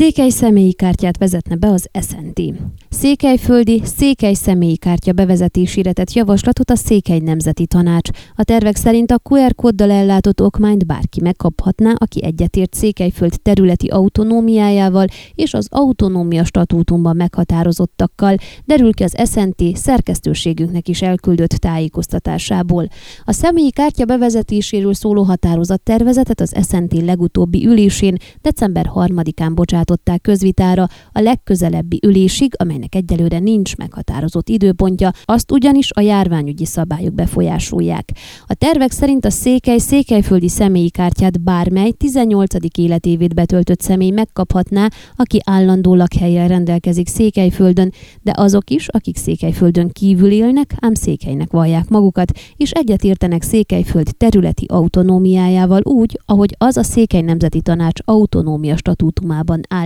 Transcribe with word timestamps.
Székely 0.00 0.28
személyi 0.28 0.72
kártyát 0.72 1.18
vezetne 1.18 1.56
be 1.56 1.68
az 1.68 1.88
SNT. 2.00 2.40
Székelyföldi 2.88 3.82
Székely 3.84 4.34
személyi 4.34 4.76
kártya 4.76 5.12
bevezetésére 5.12 5.92
tett 5.92 6.12
javaslatot 6.12 6.70
a 6.70 6.76
Székely 6.76 7.18
Nemzeti 7.18 7.66
Tanács. 7.66 8.08
A 8.34 8.44
tervek 8.44 8.76
szerint 8.76 9.10
a 9.10 9.20
QR 9.30 9.54
kóddal 9.54 9.90
ellátott 9.90 10.42
okmányt 10.42 10.86
bárki 10.86 11.20
megkaphatná, 11.20 11.92
aki 11.96 12.24
egyetért 12.24 12.74
Székelyföld 12.74 13.32
területi 13.42 13.86
autonómiájával 13.86 15.06
és 15.34 15.54
az 15.54 15.66
autonómia 15.70 16.44
statútumban 16.44 17.16
meghatározottakkal, 17.16 18.34
derül 18.64 18.94
ki 18.94 19.02
az 19.02 19.14
SNT 19.30 19.76
szerkesztőségünknek 19.76 20.88
is 20.88 21.02
elküldött 21.02 21.50
tájékoztatásából. 21.50 22.88
A 23.24 23.32
személyi 23.32 23.70
kártya 23.70 24.04
bevezetéséről 24.04 24.94
szóló 24.94 25.22
határozat 25.22 25.82
tervezetet 25.82 26.40
az 26.40 26.54
SNT 26.68 27.02
legutóbbi 27.02 27.66
ülésén 27.66 28.16
december 28.40 28.90
3-án 28.94 29.52
bocsátották 29.90 30.20
közvitára 30.20 30.88
a 31.12 31.20
legközelebbi 31.20 32.00
ülésig, 32.06 32.54
amelynek 32.58 32.94
egyelőre 32.94 33.38
nincs 33.38 33.76
meghatározott 33.76 34.48
időpontja, 34.48 35.10
azt 35.24 35.52
ugyanis 35.52 35.90
a 35.92 36.00
járványügyi 36.00 36.64
szabályok 36.64 37.14
befolyásolják. 37.14 38.10
A 38.46 38.54
tervek 38.54 38.90
szerint 38.90 39.24
a 39.24 39.30
székely 39.30 39.78
székelyföldi 39.78 40.48
személyi 40.48 40.90
kártyát 40.90 41.40
bármely 41.40 41.90
18. 41.90 42.54
életévét 42.78 43.34
betöltött 43.34 43.80
személy 43.80 44.10
megkaphatná, 44.10 44.88
aki 45.16 45.40
állandó 45.44 45.94
lakhelyen 45.94 46.48
rendelkezik 46.48 47.08
Székelyföldön, 47.08 47.92
de 48.22 48.32
azok 48.36 48.70
is, 48.70 48.88
akik 48.88 49.16
Székelyföldön 49.16 49.88
kívül 49.88 50.30
élnek, 50.30 50.74
ám 50.80 50.94
Székelynek 50.94 51.50
vallják 51.50 51.88
magukat, 51.88 52.32
és 52.56 52.70
egyetértenek 52.70 53.42
Székelyföld 53.42 54.08
területi 54.16 54.66
autonómiájával 54.68 55.80
úgy, 55.82 56.18
ahogy 56.24 56.54
az 56.58 56.76
a 56.76 56.82
Székely 56.82 57.20
Nemzeti 57.20 57.60
Tanács 57.60 58.00
autonómia 58.04 58.76
statútumában 58.76 59.60
áll. 59.68 59.79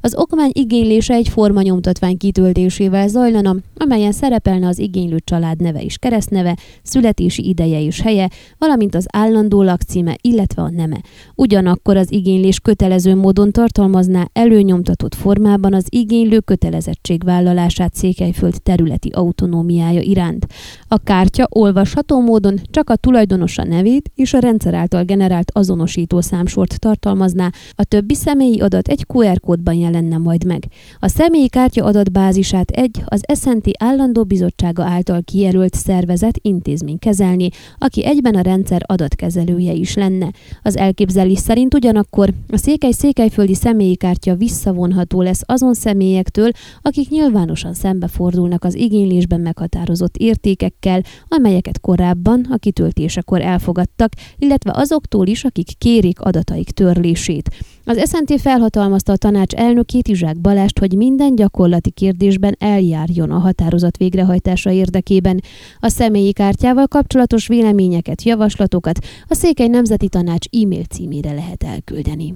Az 0.00 0.14
okmány 0.16 0.50
igénylése 0.52 1.14
egy 1.14 1.28
formanyomtatvány 1.28 2.16
kitöltésével 2.16 3.08
zajlana, 3.08 3.56
amelyen 3.76 4.12
szerepelne 4.12 4.66
az 4.66 4.78
igénylő 4.78 5.16
család 5.24 5.60
neve 5.60 5.82
és 5.82 5.98
keresztneve, 5.98 6.56
születési 6.82 7.48
ideje 7.48 7.80
és 7.80 8.00
helye, 8.00 8.28
valamint 8.58 8.94
az 8.94 9.06
állandó 9.12 9.62
lakcíme, 9.62 10.16
illetve 10.20 10.62
a 10.62 10.70
neme. 10.70 11.00
Ugyanakkor 11.34 11.96
az 11.96 12.12
igénylés 12.12 12.60
kötelező 12.60 13.14
módon 13.14 13.52
tartalmazná 13.52 14.28
előnyomtatott 14.32 15.14
formában 15.14 15.74
az 15.74 15.86
igénylő 15.88 16.38
kötelezettségvállalását 16.38 17.94
Székelyföld 17.94 18.62
területi 18.62 19.08
autonómiája 19.08 20.00
iránt. 20.00 20.46
A 20.88 20.98
kártya 20.98 21.46
olvasható 21.50 22.20
módon 22.20 22.60
csak 22.70 22.90
a 22.90 22.96
tulajdonosa 22.96 23.64
nevét 23.64 24.10
és 24.14 24.34
a 24.34 24.38
rendszer 24.38 24.74
által 24.74 25.02
generált 25.02 25.50
azonosító 25.54 26.20
számsort 26.20 26.78
tartalmazná, 26.78 27.50
a 27.74 27.84
többi 27.84 28.14
személyi 28.14 28.60
adat 28.60 28.88
egy 28.88 29.04
QR 29.08 29.29
kódban 29.38 29.74
jelenne 29.74 30.18
majd 30.18 30.44
meg. 30.44 30.66
A 30.98 31.08
személyi 31.08 31.48
kártya 31.48 31.84
adatbázisát 31.84 32.70
egy 32.70 33.02
az 33.04 33.22
SNT 33.38 33.70
állandó 33.78 34.24
bizottsága 34.24 34.84
által 34.84 35.22
kijelölt 35.24 35.74
szervezet 35.74 36.38
intézmény 36.42 36.98
kezelni, 36.98 37.48
aki 37.78 38.04
egyben 38.04 38.34
a 38.34 38.40
rendszer 38.40 38.82
adatkezelője 38.86 39.72
is 39.72 39.94
lenne. 39.94 40.32
Az 40.62 40.76
elképzelés 40.76 41.38
szerint 41.38 41.74
ugyanakkor 41.74 42.32
a 42.48 42.56
székely 42.56 42.92
székelyföldi 42.92 43.54
személyi 43.54 43.96
kártya 43.96 44.34
visszavonható 44.34 45.22
lesz 45.22 45.42
azon 45.46 45.74
személyektől, 45.74 46.50
akik 46.82 47.08
nyilvánosan 47.08 47.74
szembefordulnak 47.74 48.64
az 48.64 48.74
igénylésben 48.74 49.40
meghatározott 49.40 50.16
értékekkel, 50.16 51.02
amelyeket 51.28 51.80
korábban 51.80 52.46
a 52.50 52.56
kitöltésekor 52.56 53.40
elfogadtak, 53.40 54.12
illetve 54.38 54.72
azoktól 54.74 55.26
is, 55.26 55.44
akik 55.44 55.68
kérik 55.78 56.20
adataik 56.20 56.70
törlését. 56.70 57.50
Az 57.90 58.10
SNT 58.10 58.40
felhatalmazta 58.40 59.12
a 59.12 59.16
tanács 59.16 59.52
elnökét 59.52 60.08
Izsák 60.08 60.40
Balást, 60.40 60.78
hogy 60.78 60.96
minden 60.96 61.34
gyakorlati 61.34 61.90
kérdésben 61.90 62.56
eljárjon 62.58 63.30
a 63.30 63.38
határozat 63.38 63.96
végrehajtása 63.96 64.70
érdekében. 64.70 65.42
A 65.78 65.88
személyi 65.88 66.32
kártyával 66.32 66.86
kapcsolatos 66.86 67.46
véleményeket, 67.46 68.22
javaslatokat 68.22 68.98
a 69.28 69.34
Székely 69.34 69.68
Nemzeti 69.68 70.08
Tanács 70.08 70.46
e-mail 70.62 70.84
címére 70.84 71.32
lehet 71.32 71.62
elküldeni. 71.62 72.34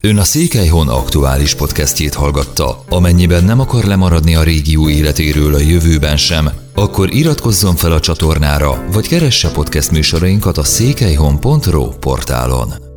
Ön 0.00 0.16
a 0.16 0.22
Székelyhon 0.22 0.88
aktuális 0.88 1.54
podcastjét 1.54 2.14
hallgatta. 2.14 2.84
Amennyiben 2.88 3.44
nem 3.44 3.60
akar 3.60 3.84
lemaradni 3.84 4.34
a 4.34 4.42
régió 4.42 4.88
életéről 4.88 5.54
a 5.54 5.60
jövőben 5.60 6.16
sem, 6.16 6.48
akkor 6.74 7.14
iratkozzon 7.14 7.76
fel 7.76 7.92
a 7.92 8.00
csatornára, 8.00 8.84
vagy 8.92 9.08
keresse 9.08 9.50
podcast 9.50 9.90
műsorainkat 9.90 10.58
a 10.58 10.64
székelyhon.pro 10.64 11.88
portálon. 11.88 12.91